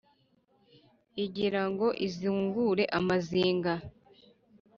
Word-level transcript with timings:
igira 1.23 1.61
ngo 1.71 1.87
izingure 2.05 2.83
amazinga 2.99 3.73